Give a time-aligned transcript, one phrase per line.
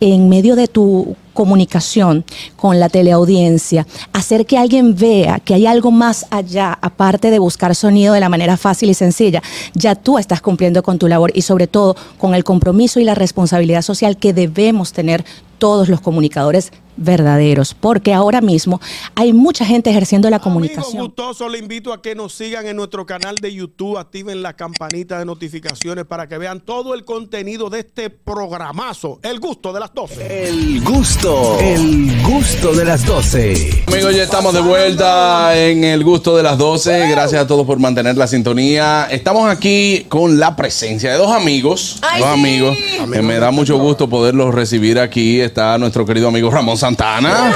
[0.00, 2.24] en medio de tu comunicación
[2.56, 7.74] con la teleaudiencia, hacer que alguien vea que hay algo más allá, aparte de buscar
[7.74, 9.42] sonido de la manera fácil y sencilla,
[9.74, 13.14] ya tú estás cumpliendo con tu labor y sobre todo con el compromiso y la
[13.14, 15.24] responsabilidad social que debemos tener
[15.58, 18.80] todos los comunicadores verdaderos, porque ahora mismo
[19.14, 20.84] hay mucha gente ejerciendo la comunicación.
[20.84, 24.54] Amigos gustosos, le invito a que nos sigan en nuestro canal de YouTube, activen la
[24.54, 29.80] campanita de notificaciones para que vean todo el contenido de este programazo, El Gusto de
[29.80, 30.48] las 12.
[30.48, 33.84] El gusto, el gusto de las 12.
[33.86, 37.08] Amigos, ya estamos de vuelta en el gusto de las 12.
[37.08, 39.08] Gracias a todos por mantener la sintonía.
[39.10, 41.98] Estamos aquí con la presencia de dos amigos.
[42.02, 42.40] Ay, dos sí.
[42.40, 42.76] amigos.
[43.12, 45.40] Que me da mucho gusto poderlos recibir aquí.
[45.40, 47.54] Está nuestro querido amigo Ramón Santana.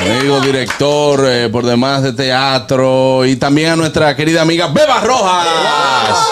[0.00, 3.24] Amigo director eh, por demás de teatro.
[3.26, 5.44] Y también a nuestra querida amiga Beba Rojas.
[5.44, 6.22] ¡Bravo!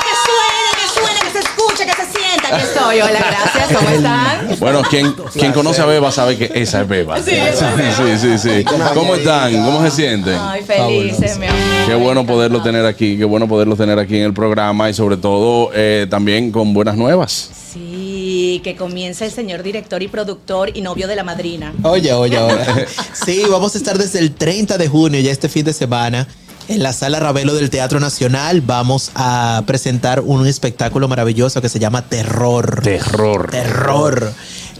[0.00, 2.41] Que suene, que suene, que se escuche, que se sienta.
[2.52, 3.00] Aquí estoy.
[3.00, 3.78] Hola, gracias.
[3.78, 4.56] ¿Cómo están?
[4.60, 7.20] Bueno, quien, quien conoce a Beba sabe que esa es Beba.
[7.22, 7.30] Sí,
[7.96, 8.38] sí, sí.
[8.38, 8.64] sí.
[8.94, 9.52] ¿Cómo están?
[9.64, 10.36] ¿Cómo se sienten?
[10.38, 11.58] Ay, felices, mi amor.
[11.86, 15.16] Qué bueno poderlo tener aquí, qué bueno poderlo tener aquí en el programa y sobre
[15.16, 17.50] todo eh, también con buenas nuevas.
[17.72, 21.72] Sí, que comience el señor director y productor y novio de la madrina.
[21.82, 22.86] Oye, oye, oye.
[23.12, 26.26] Sí, vamos a estar desde el 30 de junio, ya este fin de semana,
[26.68, 28.60] en la Sala Ravelo del Teatro Nacional.
[28.60, 32.82] Vamos a presentar un espectáculo maravilloso que se llama Terror.
[32.82, 33.50] Terror.
[33.50, 34.32] Terror.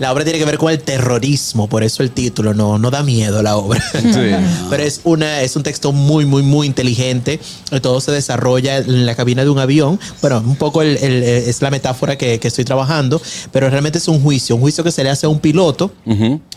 [0.03, 3.03] La obra tiene que ver con el terrorismo, por eso el título, no, no da
[3.05, 3.81] miedo la obra.
[4.03, 4.31] Sí.
[4.70, 7.39] Pero es, una, es un texto muy, muy, muy inteligente.
[7.81, 10.00] Todo se desarrolla en la cabina de un avión.
[10.20, 14.08] Bueno, un poco el- el- es la metáfora que, que estoy trabajando, pero realmente es
[14.08, 15.92] un juicio, un juicio que se le hace a un piloto,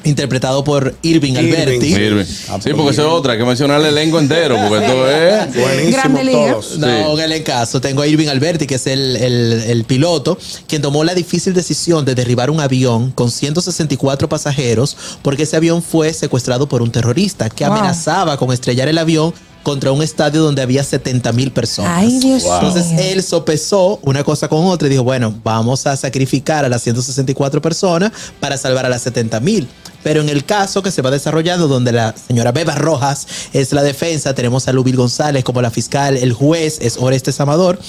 [0.03, 1.88] interpretado por Irving, Alberti.
[1.93, 2.25] Irving.
[2.25, 5.55] Sí, porque eso es otra, hay que mencionar el elenco entero, porque esto es.
[5.55, 6.77] Buenísimo todos.
[6.79, 6.93] No, Sí.
[7.21, 7.79] hágale caso.
[7.81, 12.05] Tengo a Irving Alberti, que es el, el- el piloto, quien tomó la difícil decisión
[12.05, 17.50] de derribar un avión con 164 pasajeros porque ese avión fue secuestrado por un terrorista
[17.50, 17.73] que Wow.
[17.73, 19.33] amenazaba con estrellar el avión
[19.64, 21.91] contra un estadio donde había 70 mil personas.
[21.95, 22.53] Ay, Dios mío.
[22.62, 26.84] Entonces él sopesó una cosa con otra y dijo, bueno, vamos a sacrificar a las
[26.84, 29.68] 164 personas para salvar a las 70 mil.
[30.03, 33.81] Pero en el caso que se va desarrollando, donde la señora Beba Rojas es la
[33.81, 37.79] defensa, tenemos a Lubil González como la fiscal, el juez es Orestes Amador.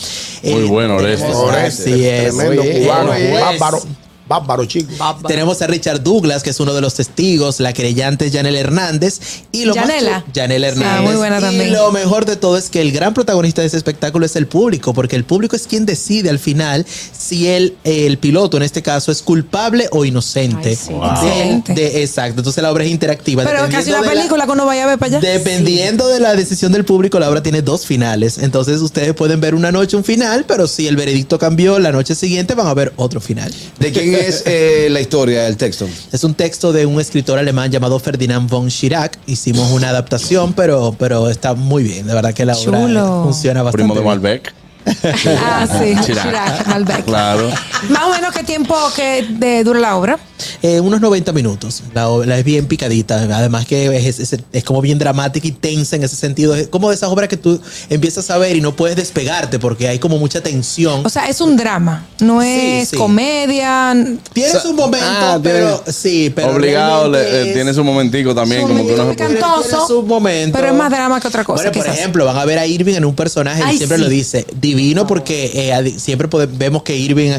[0.42, 1.20] Muy bueno, Orestes.
[1.28, 2.34] tenemos- Orestes, Así es.
[2.34, 3.82] Tremendo Oye, cubano, bárbaro,
[4.28, 4.90] bárbaro, chico.
[5.26, 9.20] Tenemos a Richard Douglas, que es uno de los testigos, la creyente Janel Hernández.
[9.52, 10.24] Y lo más Yanela.
[10.24, 10.98] chu- Yanel Hernández.
[10.98, 11.72] Ah, muy buena y también.
[11.72, 14.92] lo mejor de todo es que el gran protagonista de ese espectáculo es el público,
[14.94, 16.84] porque el público es quien decide al final
[17.16, 20.70] si el, el piloto, en este caso, es culpable o inocente.
[20.70, 20.92] Ay, sí.
[20.92, 21.74] De- Excelente.
[21.74, 22.40] de- exacto.
[22.40, 23.44] Entonces la obra es interactiva.
[23.44, 25.28] Pero casi una de la- película que uno vaya a ver para allá.
[25.32, 28.38] Dependiendo de la decisión del público, la obra tiene dos finales.
[28.38, 32.14] Entonces ustedes pueden ver una noche un final, pero si el veredicto cambió la noche
[32.14, 33.52] siguiente, van a ver otro final.
[33.78, 35.88] ¿De quién es eh, la historia, el texto?
[36.12, 39.16] Es un texto de un escritor alemán llamado Ferdinand von Schirach.
[39.26, 42.06] Hicimos una adaptación, pero, pero está muy bien.
[42.06, 43.22] De verdad que la obra Chulo.
[43.24, 43.92] funciona bastante.
[43.92, 44.65] Primo de bien.
[44.86, 45.94] Ah, sí.
[46.04, 46.24] Chirac.
[46.26, 47.04] Chirac, Malbec.
[47.04, 47.50] Claro.
[47.90, 50.18] Más o menos qué tiempo que de- dura la obra.
[50.62, 51.82] Eh, unos 90 minutos.
[51.94, 53.16] La obra es bien picadita.
[53.16, 56.54] Además que es, es- es como bien dramática y tensa en ese sentido.
[56.54, 59.88] Es como de esas obras que tú empiezas a ver y no puedes despegarte porque
[59.88, 61.04] hay como mucha tensión.
[61.04, 62.04] O sea, es un drama.
[62.20, 62.96] No es sí.
[62.96, 63.94] comedia.
[64.32, 68.34] Tienes un momento, Ah, pero tiene- sí, pero Obligado, le- eh, es- tiene su momentico
[68.34, 70.56] también, Su como que cantoso, su momento.
[70.58, 72.94] pero es más drama que otra cosa, Bueno, por ejemplo, van a ver a Irving
[72.94, 74.04] en un personaje, él Ay, siempre sí.
[74.04, 77.30] lo dice, divino porque eh, siempre pode- vemos que Irving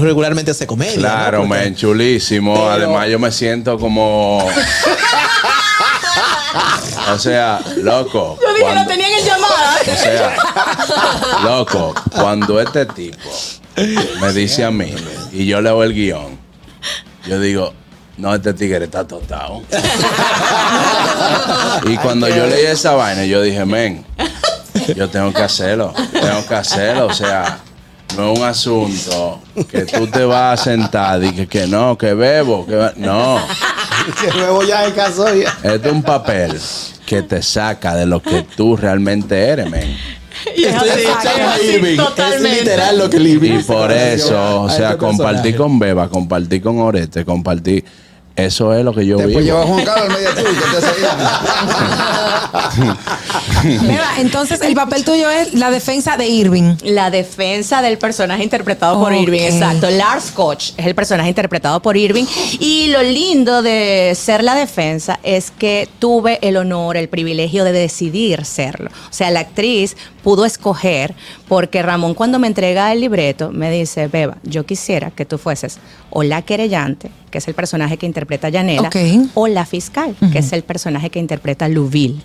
[0.00, 0.94] regularmente hace comedia.
[0.96, 1.00] ¿no?
[1.00, 2.54] Claro, Porque- men, chulísimo.
[2.54, 4.44] Pero- Además, yo me siento como.
[7.12, 8.38] o sea, loco.
[8.40, 9.76] Yo dije, cuando- lo tenían en llamada.
[9.80, 10.36] O sea,
[11.44, 13.18] loco, cuando este tipo
[14.20, 14.94] me dice a mí
[15.32, 16.38] y yo leo el guion,
[17.26, 17.72] yo digo,
[18.18, 19.62] no, este tigre está tostado.
[21.86, 24.04] y cuando yo leí esa vaina, yo dije, men,
[24.96, 27.06] yo tengo que hacerlo, tengo que hacerlo.
[27.06, 27.58] O sea,
[28.16, 32.14] no es un asunto que tú te vas a sentar y que, que no, que
[32.14, 33.38] bebo, que be- no.
[34.20, 35.56] Que luego ya en caso ya.
[35.62, 36.58] Este es un papel
[37.06, 39.96] que te saca de lo que tú realmente eres, men.
[40.56, 41.96] Estoy escuchando a sí, Irving.
[41.96, 42.50] totalmente.
[42.52, 47.24] Es literal lo que Y por eso, o sea, compartí con Beba, compartí con Orete,
[47.24, 47.84] compartí.
[48.44, 49.24] Eso es lo que yo vi.
[49.24, 51.16] Después lleva a Juan Carlos al medio tú, que te seguía.
[53.88, 56.76] Beba, entonces el papel tuyo es la defensa de Irving.
[56.82, 59.12] La defensa del personaje interpretado por.
[59.12, 59.90] Irving, exacto.
[59.90, 62.24] Lars Koch es el personaje interpretado por Irving.
[62.58, 67.72] Y lo lindo de ser la defensa es que tuve el honor, el privilegio de
[67.72, 68.90] decidir serlo.
[68.90, 71.14] O sea, la actriz pudo escoger
[71.48, 75.78] porque Ramón cuando me entrega el libreto me dice, Beba, yo quisiera que tú fueses
[76.10, 78.90] o la querellante, que es el personaje que interpreta a Yanela,
[79.34, 82.20] o la fiscal, que es el personaje que interpreta a Louville.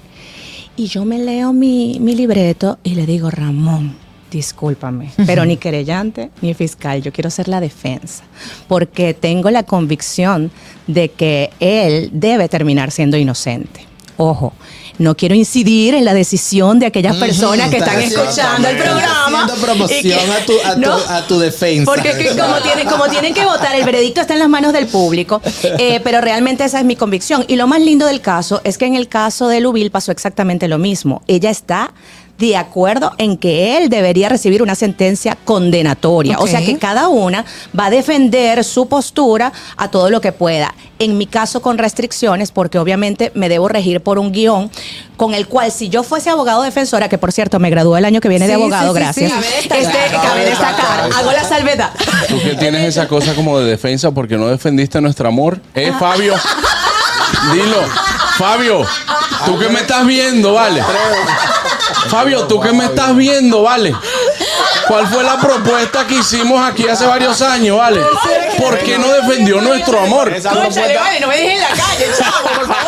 [0.76, 3.96] Y yo me leo mi, mi libreto y le digo, Ramón,
[4.30, 8.24] discúlpame, pero ni querellante ni fiscal, yo quiero ser la defensa,
[8.68, 10.52] porque tengo la convicción
[10.88, 13.86] de que él debe terminar siendo inocente.
[14.18, 14.54] Ojo,
[14.98, 19.48] no quiero incidir en la decisión de aquellas personas que están escuchando el programa.
[19.62, 21.86] Promoción que- a tu- a tu- No, a tu defensa.
[21.86, 24.88] Porque que como, tienen, como tienen que votar, el veredicto está en las manos del
[24.88, 27.46] público, eh, pero realmente esa es mi convicción.
[27.48, 30.68] Y lo más lindo del caso es que en el caso de Lubil pasó exactamente
[30.68, 31.22] lo mismo.
[31.28, 31.92] Ella está
[32.38, 36.38] de acuerdo en que él debería recibir una sentencia condenatoria.
[36.40, 37.46] O sea que cada una
[37.78, 40.74] va a defender su postura a todo lo que pueda.
[41.00, 44.70] En mi caso con restricciones, porque obviamente me debo regir por un guion
[45.18, 48.20] con el cual si yo fuese abogado defensora, que por cierto me graduó el año
[48.20, 49.32] que viene de Sí, abogado, sí, sí, gracias.
[49.32, 49.70] sí.
[49.72, 51.92] Este, cabe destacar, hago la salvedad.
[52.28, 55.60] Tú que tienes esa cosa como de defensa porque no defendiste nuestro amor.
[55.74, 56.34] ¿Eh, Fabio?
[57.54, 57.82] Dilo.
[58.38, 58.86] Fabio,
[59.46, 60.82] tú que me estás viendo, ¿vale?
[62.10, 63.96] Fabio, tú que me estás viendo, ¿vale?
[64.88, 68.02] ¿Cuál fue la propuesta que hicimos aquí hace varios años, ¿vale?
[68.58, 70.32] ¿Por qué no defendió nuestro amor?
[70.32, 72.85] Cónchale, vale, no me dejes en la calle, chavo, por favor,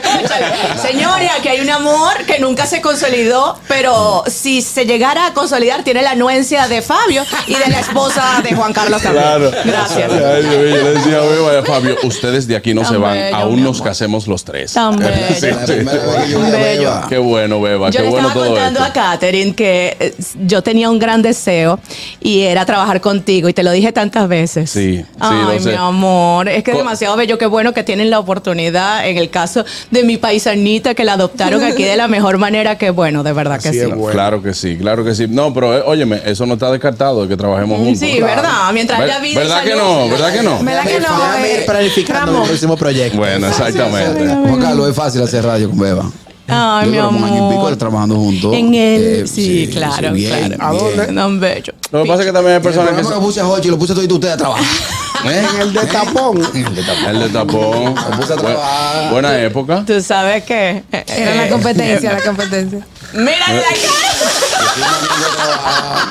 [0.00, 0.46] cónchale.
[0.80, 5.82] Señores, aquí hay un amor que nunca se consolidó, pero si se llegara a consolidar,
[5.84, 9.24] tiene la anuencia de Fabio y de la esposa de Juan Carlos también.
[9.24, 9.50] Claro.
[9.64, 10.10] Gracias.
[10.12, 12.96] Ay, Dios mío, yo le decía, "Oye, vaya, Fabio, ustedes de aquí no Tan se
[12.98, 14.72] van, bello, aún nos casemos los tres.
[14.72, 15.12] Tan bello.
[15.38, 16.82] Sí, sí.
[16.82, 17.00] yo.
[17.08, 19.00] Qué bueno, Beba, Yo qué le bueno estaba todo contando esto.
[19.00, 20.14] a Katherine que eh,
[20.44, 21.78] yo tenía un gran deseo
[22.20, 24.70] y era trabajar contigo y te lo dije tantas veces.
[24.70, 25.70] Sí, sí, Ay, lo sé.
[25.70, 29.30] mi amor, es que es demasiado bello, qué bueno que tienen la oportunidad en el
[29.30, 33.32] caso de mi paisanita que la adoptaron aquí de la mejor manera que bueno, de
[33.32, 33.84] verdad que Así sí.
[33.84, 33.94] es.
[33.94, 34.12] Bueno.
[34.12, 35.26] Claro que sí, claro que sí.
[35.28, 37.98] No, pero eh, óyeme, eso no está descartado de que trabajemos juntos.
[38.00, 40.08] Sí, verdad, mientras Ver- haya vida y ¿Verdad que no?
[40.08, 40.58] ¿Verdad que no?
[40.64, 41.18] ¿Verdad que no?
[41.18, 42.40] Déjame ir eh, planificando Ramón?
[42.42, 43.18] mi próximo proyecto.
[43.18, 44.26] Bueno, exactamente.
[44.28, 46.10] Juan Carlos, es fácil hacer radio con Beba.
[46.48, 47.76] Ay, Yo mi duramos un año y pico amor.
[47.76, 48.54] trabajando juntos.
[48.54, 50.64] En él, Eh, sí, claro, bien, claro.
[50.64, 51.02] ¿A dónde?
[51.02, 51.14] bien.
[51.16, 51.72] Tan bello.
[51.90, 52.94] Lo que pasa es que también hay el personas que...
[52.96, 54.64] programa que puse a Jochi, lo puse todo ustedes a trabajar.
[55.30, 55.46] ¿Eh?
[55.54, 56.42] En el de tapón.
[56.54, 56.74] El
[57.20, 57.94] de tapón.
[57.94, 59.10] Me puse a Bu- trabajar.
[59.12, 59.84] Buena época.
[59.86, 62.86] Tú sabes que Era la competencia, la competencia.
[63.12, 63.62] Mira la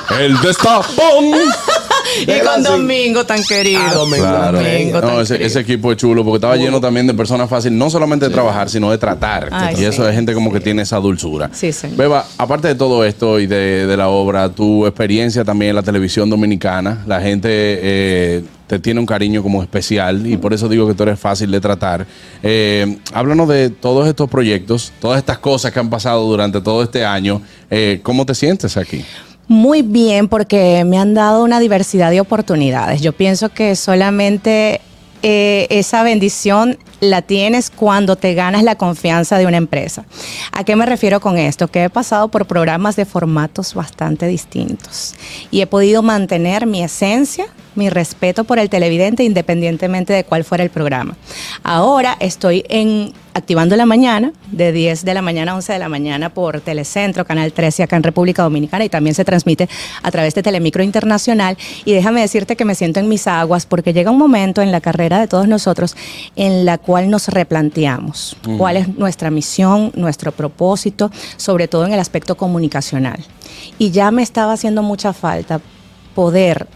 [0.08, 0.18] cara.
[0.20, 1.32] El destapón.
[2.20, 3.80] Y con Domingo tan querido.
[3.84, 4.22] Ah, Domingo.
[4.24, 4.58] Claro.
[4.58, 5.46] Domingo tan No, ese, querido.
[5.48, 8.68] ese equipo es chulo porque estaba lleno también de personas fáciles, no solamente de trabajar,
[8.70, 9.48] sino de tratar.
[9.52, 10.08] Ay, y eso sí.
[10.08, 11.50] es gente como que tiene esa dulzura.
[11.52, 11.96] Sí, señor.
[11.96, 15.82] Beba, aparte de todo esto y de, de la obra, tu experiencia también en la
[15.82, 20.86] televisión dominicana, la gente eh, te tiene un cariño como especial y por eso digo
[20.88, 22.06] que tú eres fácil de tratar.
[22.42, 27.04] Eh, háblanos de todos estos proyectos, todas estas cosas que han pasado durante todo este
[27.04, 27.40] año.
[27.70, 29.04] Eh, ¿Cómo te sientes aquí?
[29.48, 33.00] Muy bien, porque me han dado una diversidad de oportunidades.
[33.00, 34.80] Yo pienso que solamente
[35.22, 40.04] eh, esa bendición la tienes cuando te ganas la confianza de una empresa.
[40.52, 41.68] ¿A qué me refiero con esto?
[41.68, 45.14] Que he pasado por programas de formatos bastante distintos
[45.50, 50.64] y he podido mantener mi esencia, mi respeto por el televidente independientemente de cuál fuera
[50.64, 51.16] el programa.
[51.62, 55.90] Ahora estoy en Activando la Mañana, de 10 de la mañana a 11 de la
[55.90, 59.68] mañana por Telecentro, Canal 13 acá en República Dominicana y también se transmite
[60.02, 61.58] a través de Telemicro Internacional.
[61.84, 64.80] Y déjame decirte que me siento en mis aguas porque llega un momento en la
[64.80, 65.96] carrera de todos nosotros
[66.34, 71.98] en la cual nos replanteamos cuál es nuestra misión, nuestro propósito, sobre todo en el
[71.98, 73.18] aspecto comunicacional.
[73.76, 75.60] Y ya me estaba haciendo mucha falta
[76.14, 76.68] poder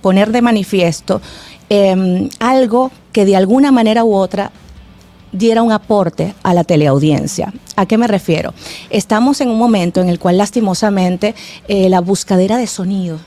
[0.00, 1.20] poner de manifiesto
[1.68, 4.50] eh, algo que de alguna manera u otra
[5.30, 7.52] diera un aporte a la teleaudiencia.
[7.76, 8.54] ¿A qué me refiero?
[8.88, 11.34] Estamos en un momento en el cual lastimosamente
[11.68, 13.18] eh, la buscadera de sonido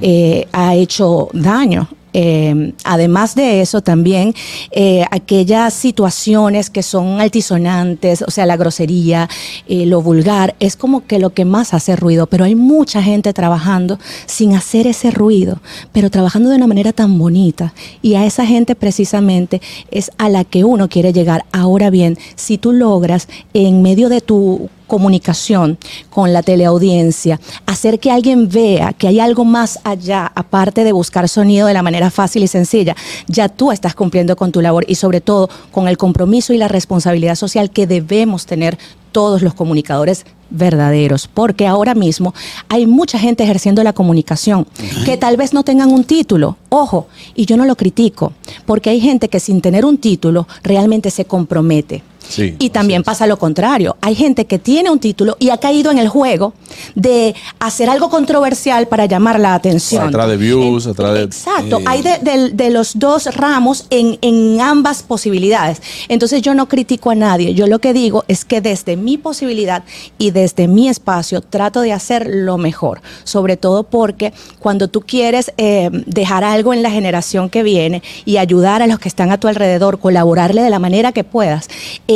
[0.00, 1.88] eh, ha hecho daño.
[2.12, 4.34] Eh, además de eso, también
[4.72, 9.28] eh, aquellas situaciones que son altisonantes, o sea, la grosería,
[9.68, 13.32] eh, lo vulgar, es como que lo que más hace ruido, pero hay mucha gente
[13.32, 15.60] trabajando sin hacer ese ruido,
[15.92, 17.72] pero trabajando de una manera tan bonita.
[18.02, 21.44] Y a esa gente precisamente es a la que uno quiere llegar.
[21.52, 25.78] Ahora bien, si tú logras en medio de tu comunicación
[26.10, 31.28] con la teleaudiencia, hacer que alguien vea que hay algo más allá, aparte de buscar
[31.28, 32.96] sonido de la manera fácil y sencilla,
[33.28, 36.66] ya tú estás cumpliendo con tu labor y sobre todo con el compromiso y la
[36.66, 38.76] responsabilidad social que debemos tener
[39.12, 42.34] todos los comunicadores verdaderos, porque ahora mismo
[42.68, 44.66] hay mucha gente ejerciendo la comunicación
[45.04, 47.06] que tal vez no tengan un título, ojo,
[47.36, 48.32] y yo no lo critico,
[48.66, 52.02] porque hay gente que sin tener un título realmente se compromete.
[52.30, 53.96] Sí, y también pasa lo contrario.
[54.00, 56.54] Hay gente que tiene un título y ha caído en el juego
[56.94, 60.08] de hacer algo controversial para llamar la atención.
[60.08, 61.80] Atrás de views, atrás de- Exacto.
[61.80, 61.84] eh.
[61.86, 65.82] Hay de, de- de los dos ramos en, en ambas posibilidades.
[66.08, 67.52] Entonces yo no critico a nadie.
[67.54, 69.82] Yo lo que digo es que desde mi posibilidad
[70.16, 73.02] y desde mi espacio trato de hacer lo mejor.
[73.24, 78.36] Sobre todo porque cuando tú quieres eh, dejar algo en la generación que viene y
[78.36, 81.68] ayudar a los que están a tu alrededor, colaborarle de la manera que puedas,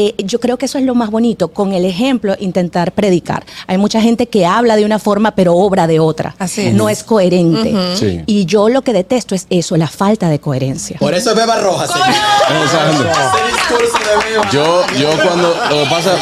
[0.07, 1.49] eh, yo creo que eso es lo más bonito.
[1.49, 3.45] Con el ejemplo, intentar predicar.
[3.67, 6.35] Hay mucha gente que habla de una forma pero obra de otra.
[6.39, 6.75] Así es.
[6.75, 7.75] No es coherente.
[7.95, 8.23] Sí.
[8.27, 10.99] Y yo lo que detesto es eso, la falta de coherencia.
[10.99, 12.09] Por eso es Beba Roja, señor.
[12.09, 13.05] Exacto.
[13.05, 14.51] Ese discurso de Beba.
[14.51, 16.15] Yo, yo cuando lo que pasa,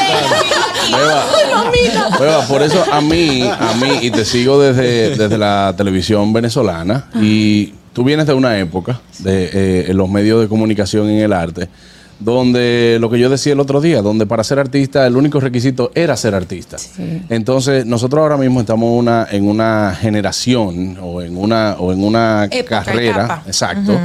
[0.91, 1.23] Beba,
[2.19, 7.09] Beba, por eso a mí, a mí, y te sigo desde, desde la televisión venezolana,
[7.15, 11.33] y tú vienes de una época de eh, en los medios de comunicación en el
[11.33, 11.69] arte,
[12.19, 15.91] donde lo que yo decía el otro día, donde para ser artista el único requisito
[15.95, 16.77] era ser artista.
[17.29, 22.45] Entonces, nosotros ahora mismo estamos una, en una generación o en una, o en una
[22.45, 23.43] Época, carrera, etapa.
[23.45, 23.99] exacto,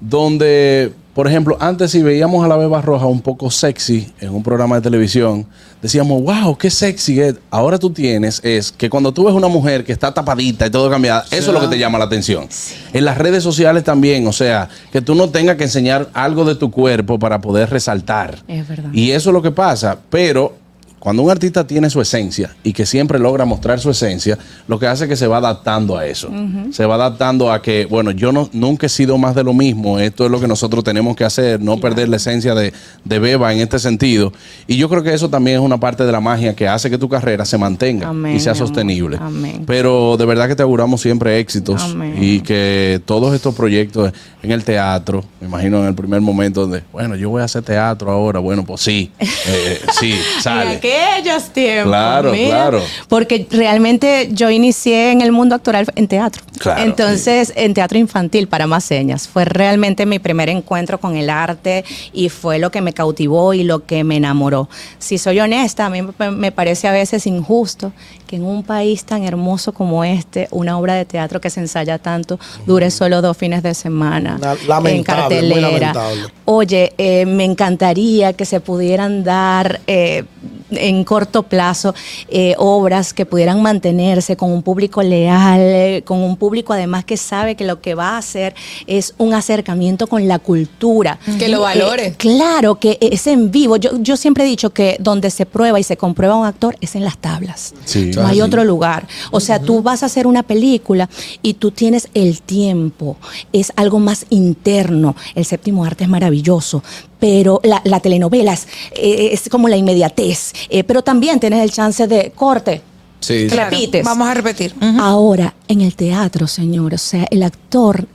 [0.00, 4.42] donde, por ejemplo, antes si veíamos a la Beba Roja un poco sexy en un
[4.42, 5.46] programa de televisión,
[5.80, 7.36] decíamos, wow, qué sexy es.
[7.50, 10.90] Ahora tú tienes es que cuando tú ves una mujer que está tapadita y todo
[10.90, 12.46] cambiada, eso es lo que te llama la atención.
[12.92, 16.54] En las redes sociales también, o sea, que tú no tengas que enseñar algo de
[16.54, 18.42] tu cuerpo para poder resaltar.
[18.46, 18.90] Es verdad.
[18.92, 20.65] Y eso es lo que pasa, pero
[20.98, 24.86] cuando un artista tiene su esencia y que siempre logra mostrar su esencia, lo que
[24.86, 26.30] hace es que se va adaptando a eso.
[26.72, 29.98] Se va adaptando a que, bueno, yo no, nunca he sido más de lo mismo,
[29.98, 32.72] esto es lo que nosotros tenemos que hacer, no perder la esencia de,
[33.04, 34.32] de Beba en este sentido.
[34.66, 36.98] Y yo creo que eso también es una parte de la magia que hace que
[36.98, 39.18] tu carrera se mantenga Amén, y sea sostenible.
[39.20, 39.64] Amén.
[39.66, 42.16] Pero de verdad que te auguramos siempre éxitos Amén.
[42.20, 44.12] y que todos estos proyectos
[44.42, 47.62] en el teatro, me imagino en el primer momento donde, bueno, yo voy a hacer
[47.62, 50.80] teatro ahora, bueno, pues sí, eh, sí, sale.
[50.96, 51.90] En aquellos tiempos.
[51.90, 52.82] Claro, claro.
[53.08, 56.42] Porque realmente yo inicié en el mundo actoral en teatro.
[56.58, 59.28] Claro, Entonces, en teatro infantil, para más señas.
[59.28, 63.62] Fue realmente mi primer encuentro con el arte y fue lo que me cautivó y
[63.62, 64.68] lo que me enamoró.
[64.98, 67.92] Si soy honesta, a mí me- parece a veces injusto
[68.26, 71.98] que en un país tan hermoso como este, una obra de teatro que se ensaya
[71.98, 75.70] tanto dure solo dos fines de semana La- en lamentable, muy cartelera.
[75.92, 76.22] lamentable.
[76.46, 80.24] Oye, eh, me encantaría que se pudieran dar eh,
[80.70, 81.94] en corto plazo
[82.28, 87.16] eh, obras que pudieran mantenerse con un público leal, eh, con un público además que
[87.16, 88.54] sabe que lo que va a hacer
[88.86, 91.18] es un acercamiento con la cultura.
[91.38, 92.06] Que lo valore.
[92.08, 93.76] Eh, claro, que es en vivo.
[93.76, 96.94] Yo, yo siempre he dicho que donde se prueba y se comprueba un actor es
[96.96, 97.74] en las tablas.
[97.84, 98.10] Sí.
[98.14, 99.06] No hay Ah, otro lugar.
[99.30, 101.08] O sea, tú vas a hacer una película
[101.42, 103.16] y tú tienes el tiempo.
[103.52, 105.16] Es algo más interno.
[105.34, 106.82] El séptimo arte es maravilloso.
[107.18, 110.52] Pero la, la telenovela es, eh, es como la inmediatez.
[110.68, 112.82] Eh, pero también tienes el chance de corte.
[113.20, 113.46] Sí, sí.
[113.48, 114.04] Claro, Repites.
[114.04, 114.74] Vamos a repetir.
[115.00, 118.06] Ahora, en el teatro, señor, o sea, el actor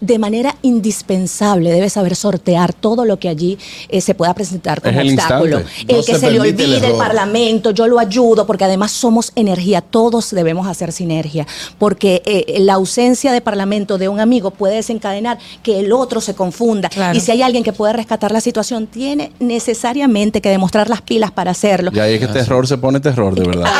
[0.00, 5.00] de manera indispensable debe saber sortear todo lo que allí eh, se pueda presentar como
[5.00, 5.60] el obstáculo.
[5.60, 5.92] instante.
[5.92, 8.92] El No que se se, le el olvide el, parlamento, yo lo ayudo, porque además
[8.92, 11.46] somos energía, todos debemos hacer sinergia,
[11.78, 16.34] porque eh, la ausencia de parlamento de un amigo puede desencadenar que el otro se
[16.34, 16.88] confunda.
[16.88, 17.16] Claro.
[17.16, 21.30] Y si hay alguien que puede rescatar la situación, tiene necesariamente que demostrar las pilas
[21.30, 21.90] para hacerlo.
[21.94, 23.70] Y ahí es que terror se pone terror, de verdad.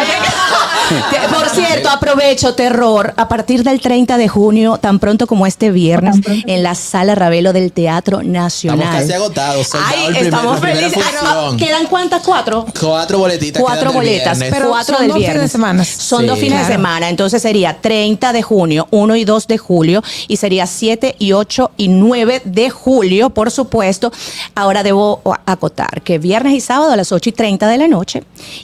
[1.33, 6.17] Por cierto, aprovecho, terror, a partir del 30 de junio, tan pronto como este viernes,
[6.27, 8.81] en la Sala Ravelo del Teatro Nacional.
[8.81, 9.69] Estamos casi agotados.
[9.75, 11.05] Ay, primer- estamos felices.
[11.23, 11.53] Ah.
[11.59, 12.23] ¿Quedan cuántas?
[12.23, 12.67] ¿Cuatro?
[12.81, 13.63] Cuatro boletitas.
[13.63, 14.59] Cuatro boletas, viernes.
[14.59, 15.53] Pero cuatro son del dos fines de viernes.
[15.53, 15.85] semana.
[15.85, 16.27] Son Sí.
[16.27, 16.67] dos fines Claro.
[16.69, 21.17] de semana, entonces sería 30 de junio, 1 y 2 de julio, y sería 7
[21.19, 24.13] y 8 y 9 de julio, por supuesto.
[24.55, 28.23] Ahora debo acotar que viernes y sábado a las 8 y 30 de la noche,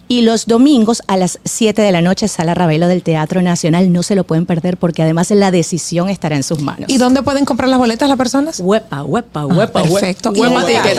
[0.08, 3.92] y los domingos a las 7 de la noche, Sala Ravelo del Teatro Nacional.
[3.92, 6.84] No se lo pueden perder porque además la decisión estará en sus manos.
[6.88, 8.60] ¿Y dónde pueden comprar las boletas las personas?
[8.60, 10.30] Huepa, huepa, huepa, Ah, perfecto.
[10.30, 10.64] huepa.
[10.66, 10.98] Ticket.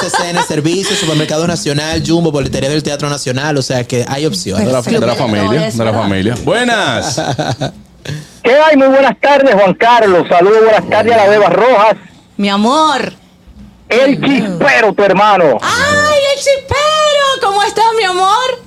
[0.00, 4.66] CCN Servicios, Supermercado Nacional, Jumbo, Boletería del Teatro Nacional, o sea que hay opciones.
[4.66, 6.34] De la, de la familia, de la familia.
[6.44, 7.20] Buenas.
[8.42, 8.76] ¿Qué hay?
[8.76, 10.26] Muy buenas tardes, Juan Carlos.
[10.28, 11.96] Saludos, buenas tardes a la Beba Rojas.
[12.36, 13.12] Mi amor.
[13.88, 15.58] El chispero, tu hermano.
[15.60, 17.42] ¡Ay, el chipero!
[17.42, 18.62] ¿Cómo estás, mi amor?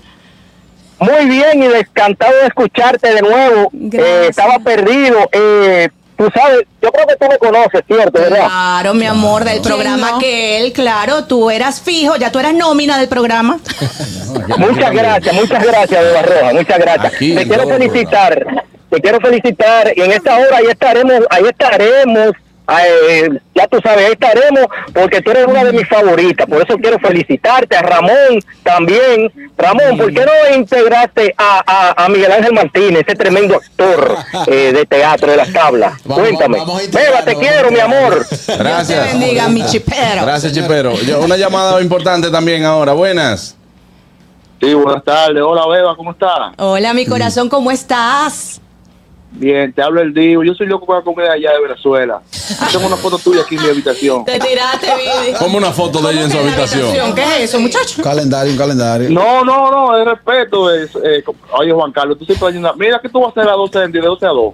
[1.05, 3.71] Muy bien y encantado de escucharte de nuevo.
[3.91, 5.17] Eh, estaba perdido.
[5.31, 8.19] Eh, tú sabes, yo creo que tú me conoces, ¿cierto?
[8.19, 8.45] ¿Verdad?
[8.45, 10.19] Claro, mi amor, del programa no?
[10.19, 13.59] que él, claro, tú eras fijo, ya tú eras nómina del programa.
[14.57, 17.13] Muchas gracias, muchas gracias, Beba Roja, muchas gracias.
[17.13, 18.45] Aquí, te quiero felicitar,
[18.89, 22.31] te quiero felicitar y en esta hora ahí estaremos, ahí estaremos,
[22.67, 26.77] eh, ya tú sabes, ahí estaremos porque tú eres una de mis favoritas, por eso
[26.77, 29.31] quiero felicitarte a Ramón también.
[29.57, 31.63] Ramón, ¿por qué no integraste a,
[31.95, 34.17] a, a Miguel Ángel Martínez, ese tremendo actor
[34.47, 35.93] eh, de teatro de las tablas?
[36.03, 36.57] Vamos, Cuéntame.
[36.57, 38.25] vamos Beba, te quiero, mi amor.
[38.47, 38.87] Gracias.
[38.87, 40.21] Dios te bendiga, mi chipero.
[40.23, 40.93] Gracias, Chipero.
[41.01, 42.93] Yo- una llamada importante también ahora.
[42.93, 43.55] Buenas.
[44.59, 45.43] Sí, buenas tardes.
[45.45, 46.53] Hola, Beba, ¿cómo estás?
[46.57, 48.61] Hola, mi corazón, ¿cómo estás?
[49.37, 50.43] Bien, te hablo el Divo.
[50.43, 52.21] Yo soy loco para comer allá de Venezuela.
[52.31, 54.23] Yo tengo una foto tuya aquí en mi habitación.
[54.25, 55.37] Te tiraste, Vivi.
[55.37, 57.15] Ponme una foto de ella en su ¿Cómo que la habitación.
[57.15, 57.95] ¿Qué es eso, muchacho?
[57.97, 59.09] Un calendario, un calendario.
[59.09, 60.73] No, no, no, es respeto.
[60.73, 63.51] Es, eh, oye, Juan Carlos, tú siempre hay una- Mira que tú vas a hacer
[63.51, 64.53] a 12 de 12 a 2.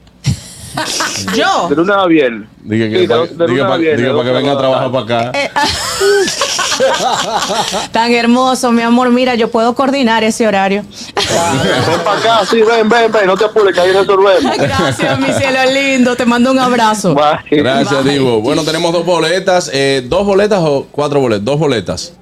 [1.36, 1.68] Yo.
[1.70, 2.08] De lunes a.
[2.08, 5.32] Diga Sí, que, de para que venga a trabajar para acá.
[7.92, 9.10] Tan hermoso, mi amor.
[9.10, 10.84] Mira, yo puedo coordinar ese horario.
[11.16, 13.28] Ven para acá, sí, ven, ven, ven.
[13.28, 14.58] No te apures, que ahí resolvemos.
[14.58, 16.16] Gracias, mi cielo lindo.
[16.16, 17.16] Te mando un abrazo.
[17.16, 17.62] Bye.
[17.62, 18.42] Gracias, Divo.
[18.42, 19.70] Bueno, tenemos dos boletas.
[19.74, 21.46] eh, ¿Dos boletas o cuatro boletas?
[21.46, 22.14] Dos boletas.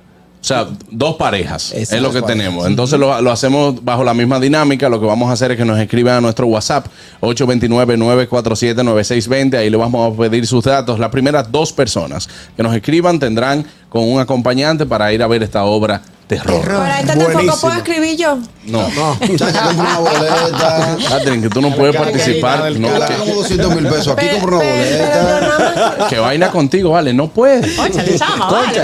[0.41, 1.73] O sea, dos parejas.
[1.73, 2.65] Es lo que tenemos.
[2.65, 4.87] Entonces lo, lo hacemos bajo la misma dinámica.
[4.87, 6.87] Lo que vamos a hacer es que nos escriban a nuestro WhatsApp
[7.21, 9.57] 829-947-9620.
[9.57, 10.97] Ahí le vamos a pedir sus datos.
[10.97, 15.43] Las primeras dos personas que nos escriban tendrán con un acompañante para ir a ver
[15.43, 16.61] esta obra terror.
[16.63, 18.37] Por ahí está tampoco puedo escribir yo.
[18.65, 18.87] No.
[19.27, 20.97] Muchacha, compra una boleta.
[21.09, 22.71] Catherine, que tú no puedes participar.
[22.73, 24.15] No, que, como 200 mil pesos.
[24.15, 25.91] Aquí compra una boleta.
[25.95, 27.13] pero que vaina contigo, vale.
[27.13, 27.75] No puedes.
[27.75, 28.81] Cónchale, chama, vale.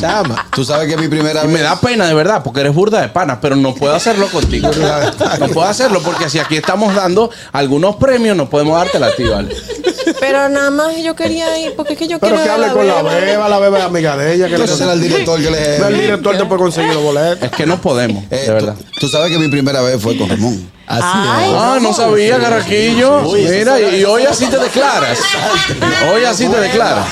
[0.00, 0.46] Chama.
[0.54, 1.62] Tú sabes que es mi primera Y me vez.
[1.64, 4.70] da pena de verdad, porque eres burda de panas, pero no puedo hacerlo contigo.
[5.38, 9.24] No puedo hacerlo porque si aquí estamos dando algunos premios, no podemos dártela a ti,
[9.24, 9.54] ¿vale?
[10.18, 12.78] Pero nada más yo quería ir porque es que yo Pero quiero que ver hable
[12.78, 13.48] con la Beba.
[13.48, 14.48] la beba es amiga de ella.
[14.48, 17.42] Que le el director que le el director te puede conseguir los boletos.
[17.42, 18.74] Es que no podemos, Eh, de tú, verdad.
[18.98, 20.70] tú sabes que mi primera vez fue con Ramón.
[20.86, 21.56] Así Ay, es.
[21.56, 23.22] Ah, no sabía, Carraquillo.
[23.32, 25.18] Mira, y, y hoy así te declaras.
[26.12, 27.06] Hoy así te declaras.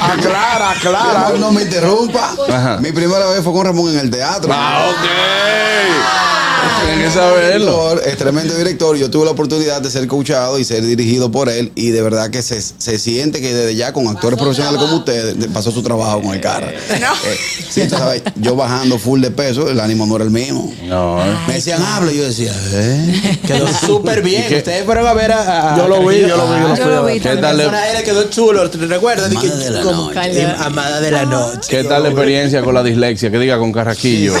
[0.00, 1.28] Aclara, aclara.
[1.30, 2.34] No, no me interrumpa.
[2.48, 2.76] Ajá.
[2.80, 4.50] Mi primera vez fue con Ramón en el teatro.
[4.54, 6.39] Ah, ok.
[6.86, 8.00] Tienes que saberlo.
[8.00, 8.96] Es tremendo director.
[8.96, 11.72] Yo tuve la oportunidad de ser coachado y ser dirigido por él.
[11.74, 15.38] Y de verdad que se, se siente que desde ya con actores profesionales como ustedes
[15.38, 16.70] de- pasó su trabajo con el cara.
[16.70, 17.38] Eh,
[17.68, 20.72] sí, tú sabes, yo bajando full de peso, el ánimo no era el mismo.
[20.84, 21.36] No, eh.
[21.46, 22.12] Me decían, habla.
[22.12, 23.38] Y yo decía, ¿eh?
[23.46, 24.44] Quedó súper bien.
[24.54, 25.74] Ustedes fueron a ver a.
[25.74, 27.70] a- Yo lo vi, yo lo vi, yo lo Yo vi ¿Qué tal, le,
[28.04, 28.68] quedó chulo.
[28.70, 29.30] ¿Te recuerdas?
[29.30, 30.32] Amada de la noche.
[30.34, 31.68] Sí, Amada de la noche.
[31.68, 33.30] ¿Qué tal la experiencia con la dislexia?
[33.30, 34.34] Que diga con Carraquillo.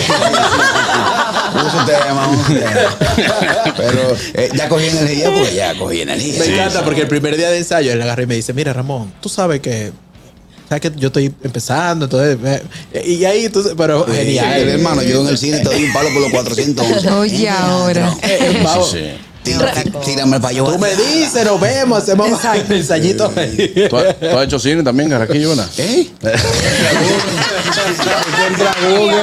[1.66, 3.74] Uso tema, uso tema.
[3.76, 6.38] Pero eh, ya cogí energía porque ya cogí energía.
[6.38, 9.12] Me encanta porque el primer día de ensayo él agarra y me dice, mira Ramón,
[9.20, 9.92] tú sabes que...
[10.68, 12.04] ¿Sabes que yo estoy empezando?
[12.04, 12.38] Entonces,
[12.92, 14.52] eh, y ahí, tú, pero Sí, genial.
[14.56, 17.10] el hermano, yo en el cine te doy un palo por los 411.
[17.10, 18.14] Oye, ahora.
[18.22, 18.88] Eh, eh, vamos.
[18.92, 19.10] Sí, sí.
[19.58, 20.64] Tí- tí- Tírame para yo.
[20.64, 22.28] Tú me dices, nos vemos, hacemos
[22.70, 23.86] ensayitos ahí.
[23.88, 25.54] ¿Tú, has- tú has hecho cine también, Carraquillo?
[25.56, 25.62] ¿no?
[25.78, 26.08] ¿Eh?
[28.66, 29.20] A Google.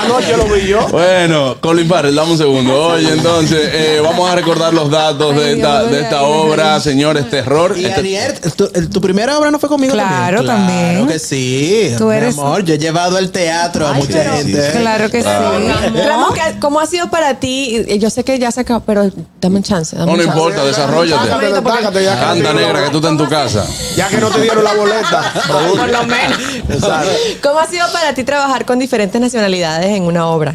[0.00, 0.86] Anoche lo vi yo.
[0.88, 2.86] Bueno, Colin Farrell, dame un segundo.
[2.88, 7.74] Oye, entonces, eh, vamos a recordar los datos de esta, de esta obra, señores, terror.
[7.76, 10.46] Y Este- Anier, ¿tu, el- tu primera obra no fue conmigo Claro, también?
[10.46, 10.94] también.
[10.96, 11.94] Claro que sí.
[11.98, 14.70] Tú mi eres- amor, yo he llevado al teatro a mucha pero- gente.
[14.72, 15.28] Claro que sí.
[16.06, 17.84] Ramón, ¿qué- ¿cómo ha sido para ti?
[17.98, 19.94] Yo sé que ya se acabó, pero dame un chance.
[19.94, 20.38] dame no, un no chance.
[20.38, 21.28] importa, desarrollate.
[21.28, 23.66] Tácate, tácate, ya que no te Canta dieron- negra, que tú estás en tu casa.
[23.94, 25.32] Ya que no te dieron la boleta.
[25.48, 26.38] Por lo menos.
[27.42, 30.54] ¿Cómo ha sido para ti trabajar con diferentes nacionalidades en una obra?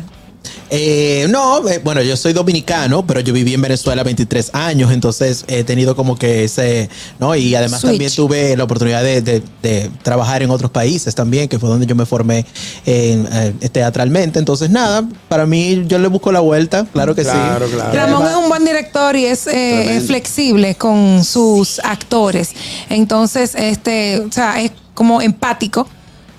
[0.74, 5.44] Eh, no, eh, bueno, yo soy dominicano, pero yo viví en Venezuela 23 años, entonces
[5.50, 7.36] he tenido como que ese, ¿no?
[7.36, 7.92] Y además Switch.
[7.92, 11.86] también tuve la oportunidad de, de- de trabajar en otros países también, que fue donde
[11.86, 12.46] yo me formé
[12.86, 14.40] en, eh, teatralmente.
[14.40, 17.74] Entonces, nada, para mí yo le busco la vuelta, claro que Claro, sí.
[17.74, 17.92] claro.
[17.94, 22.52] Ramón es un buen director y es eh, flexible con sus actores.
[22.90, 25.86] Entonces, este, o sea, es como empático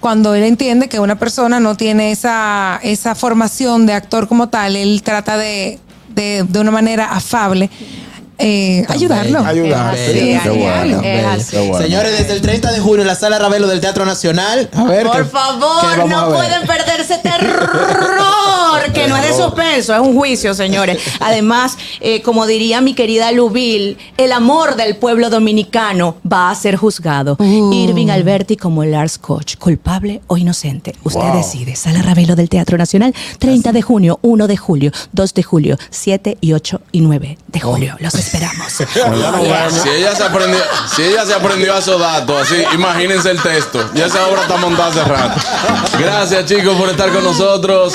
[0.03, 4.77] cuando él entiende que una persona no tiene esa, esa formación de actor como tal.
[4.77, 5.79] Él trata de,
[6.15, 7.71] de, de una manera afable
[8.39, 9.41] eh, ayudarlo.
[9.41, 10.57] Sí, ayudarlo.
[10.57, 11.01] bueno.
[11.01, 11.79] Bueno.
[11.79, 14.69] Señores, desde el 30 de junio en la Sala Ravelo del Teatro Nacional.
[14.75, 17.71] A ver, Por ¿qué- qué favor, a no pueden perderse terror
[18.93, 20.99] que no es de suspenso, es un juicio, señores.
[21.21, 26.77] Además, eh, como diría mi querida Lubil, el amor del pueblo dominicano va a ser
[26.77, 27.37] juzgado.
[27.41, 30.95] Irving Alberti como Lars Koch, culpable o inocente.
[31.05, 31.77] Usted decide.
[31.77, 36.39] Sala Ravelo del Teatro Nacional, 30 de junio, 1 de julio, 2 de julio, 7
[36.41, 37.97] y 8 y 9 de julio.
[38.01, 38.73] Los esperamos.
[39.83, 40.61] Si ella se aprendió,
[40.95, 43.91] si ella se aprendió esos datos, así, imagínense el texto.
[43.95, 45.41] Ya esa obra está montada hace rato.
[45.99, 47.95] Gracias, chicos, por estar con nosotros.